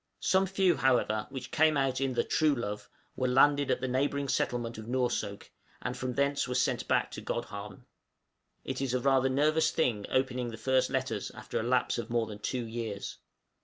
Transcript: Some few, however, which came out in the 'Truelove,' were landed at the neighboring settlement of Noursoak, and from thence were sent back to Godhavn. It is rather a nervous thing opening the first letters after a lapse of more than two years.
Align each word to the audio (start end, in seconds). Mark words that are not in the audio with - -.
Some 0.21 0.47
few, 0.47 0.77
however, 0.77 1.27
which 1.29 1.51
came 1.51 1.77
out 1.77 2.01
in 2.01 2.15
the 2.15 2.23
'Truelove,' 2.23 2.89
were 3.15 3.27
landed 3.27 3.69
at 3.69 3.81
the 3.81 3.87
neighboring 3.87 4.27
settlement 4.29 4.79
of 4.79 4.87
Noursoak, 4.87 5.51
and 5.79 5.95
from 5.95 6.15
thence 6.15 6.47
were 6.47 6.55
sent 6.55 6.87
back 6.87 7.11
to 7.11 7.21
Godhavn. 7.21 7.85
It 8.65 8.81
is 8.81 8.95
rather 8.95 9.27
a 9.27 9.29
nervous 9.29 9.69
thing 9.69 10.07
opening 10.09 10.47
the 10.49 10.57
first 10.57 10.89
letters 10.89 11.29
after 11.29 11.59
a 11.59 11.63
lapse 11.63 11.99
of 11.99 12.09
more 12.09 12.25
than 12.25 12.39
two 12.39 12.65
years. 12.65 13.19